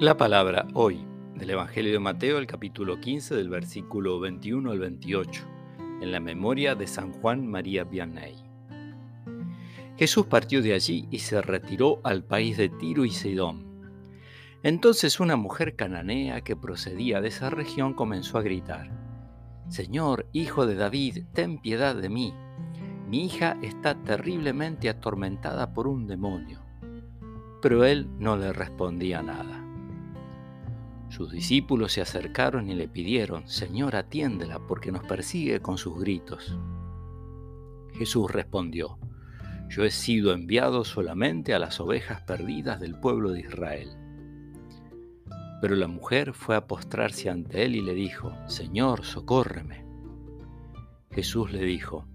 La 0.00 0.16
palabra 0.16 0.68
hoy 0.74 1.04
del 1.34 1.50
Evangelio 1.50 1.92
de 1.92 1.98
Mateo, 1.98 2.38
el 2.38 2.46
capítulo 2.46 3.00
15, 3.00 3.34
del 3.34 3.48
versículo 3.48 4.20
21 4.20 4.70
al 4.70 4.78
28, 4.78 5.42
en 6.00 6.12
la 6.12 6.20
memoria 6.20 6.76
de 6.76 6.86
San 6.86 7.12
Juan 7.14 7.44
María 7.44 7.82
Vianney. 7.82 8.36
Jesús 9.96 10.26
partió 10.26 10.62
de 10.62 10.74
allí 10.74 11.08
y 11.10 11.18
se 11.18 11.42
retiró 11.42 12.00
al 12.04 12.22
país 12.22 12.56
de 12.56 12.68
Tiro 12.68 13.04
y 13.04 13.10
Sidón. 13.10 13.66
Entonces 14.62 15.18
una 15.18 15.34
mujer 15.34 15.74
cananea 15.74 16.42
que 16.42 16.54
procedía 16.54 17.20
de 17.20 17.26
esa 17.26 17.50
región 17.50 17.92
comenzó 17.92 18.38
a 18.38 18.42
gritar, 18.42 18.92
Señor, 19.68 20.28
hijo 20.32 20.64
de 20.64 20.76
David, 20.76 21.24
ten 21.32 21.58
piedad 21.58 21.96
de 21.96 22.08
mí. 22.08 22.32
Mi 23.08 23.26
hija 23.26 23.56
está 23.62 24.00
terriblemente 24.00 24.88
atormentada 24.88 25.74
por 25.74 25.88
un 25.88 26.06
demonio. 26.06 26.60
Pero 27.60 27.84
él 27.84 28.08
no 28.20 28.36
le 28.36 28.52
respondía 28.52 29.22
nada. 29.22 29.67
Sus 31.08 31.32
discípulos 31.32 31.92
se 31.92 32.02
acercaron 32.02 32.68
y 32.68 32.74
le 32.74 32.86
pidieron, 32.86 33.48
Señor, 33.48 33.96
atiéndela 33.96 34.58
porque 34.66 34.92
nos 34.92 35.04
persigue 35.04 35.60
con 35.60 35.78
sus 35.78 35.98
gritos. 35.98 36.56
Jesús 37.94 38.30
respondió, 38.30 38.98
Yo 39.70 39.84
he 39.84 39.90
sido 39.90 40.32
enviado 40.32 40.84
solamente 40.84 41.54
a 41.54 41.58
las 41.58 41.80
ovejas 41.80 42.22
perdidas 42.22 42.78
del 42.78 42.94
pueblo 42.94 43.30
de 43.30 43.40
Israel. 43.40 43.88
Pero 45.60 45.74
la 45.74 45.88
mujer 45.88 46.34
fue 46.34 46.54
a 46.54 46.66
postrarse 46.66 47.30
ante 47.30 47.64
él 47.64 47.74
y 47.74 47.80
le 47.80 47.94
dijo, 47.94 48.32
Señor, 48.46 49.04
socórreme. 49.04 49.84
Jesús 51.10 51.50
le 51.50 51.64
dijo, 51.64 52.06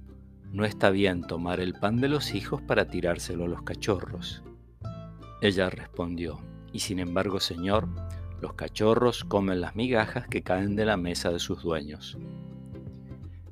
No 0.51 0.63
está 0.65 0.91
bien 0.91 1.23
tomar 1.23 1.59
el 1.59 1.73
pan 1.73 1.99
de 1.99 2.07
los 2.07 2.35
hijos 2.35 2.61
para 2.61 2.87
tirárselo 2.87 3.45
a 3.45 3.49
los 3.49 3.63
cachorros. 3.63 4.43
Ella 5.41 5.69
respondió, 5.69 6.39
Y 6.71 6.79
sin 6.79 6.99
embargo, 6.99 7.41
Señor, 7.41 7.89
los 8.43 8.55
cachorros 8.55 9.23
comen 9.23 9.61
las 9.61 9.73
migajas 9.77 10.27
que 10.27 10.43
caen 10.43 10.75
de 10.75 10.83
la 10.83 10.97
mesa 10.97 11.31
de 11.31 11.39
sus 11.39 11.63
dueños. 11.63 12.17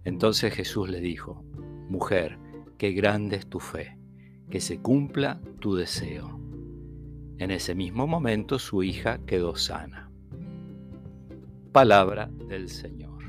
Entonces 0.03 0.53
Jesús 0.53 0.89
le 0.89 0.99
dijo, 0.99 1.45
Mujer, 1.87 2.37
qué 2.77 2.91
grande 2.91 3.37
es 3.37 3.47
tu 3.47 3.61
fe, 3.61 3.97
que 4.49 4.59
se 4.59 4.81
cumpla 4.81 5.39
tu 5.61 5.75
deseo. 5.75 6.41
En 7.37 7.51
ese 7.51 7.73
mismo 7.73 8.05
momento 8.05 8.59
su 8.59 8.83
hija 8.83 9.19
quedó 9.25 9.55
sana. 9.55 10.11
Palabra 11.71 12.29
del 12.49 12.67
Señor. 12.67 13.23